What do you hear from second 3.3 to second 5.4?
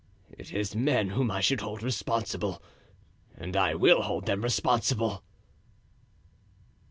and I will hold them responsible."